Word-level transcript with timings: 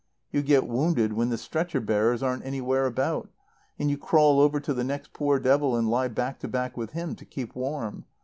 You 0.31 0.41
get 0.41 0.67
wounded 0.67 1.13
when 1.13 1.29
the 1.29 1.37
stretcher 1.37 1.79
bearers 1.79 2.23
aren't 2.23 2.43
anywhere 2.43 2.87
about, 2.87 3.29
and 3.77 3.91
you 3.91 3.99
crawl 3.99 4.39
over 4.39 4.59
to 4.59 4.73
the 4.73 4.83
next 4.83 5.13
poor 5.13 5.37
devil 5.37 5.75
and 5.75 5.87
lie 5.91 6.07
back 6.07 6.39
to 6.39 6.47
back 6.47 6.75
with 6.75 6.93
him 6.93 7.13
to 7.13 7.23
keep 7.23 7.55
warm. 7.55 8.05